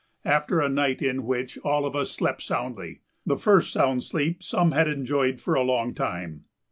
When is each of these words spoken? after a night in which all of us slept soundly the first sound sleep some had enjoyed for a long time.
after 0.25 0.59
a 0.61 0.67
night 0.67 0.99
in 1.03 1.27
which 1.27 1.59
all 1.59 1.85
of 1.85 1.95
us 1.95 2.09
slept 2.09 2.41
soundly 2.41 3.01
the 3.23 3.37
first 3.37 3.71
sound 3.71 4.03
sleep 4.03 4.41
some 4.41 4.71
had 4.71 4.87
enjoyed 4.87 5.39
for 5.39 5.53
a 5.53 5.61
long 5.61 5.93
time. 5.93 6.43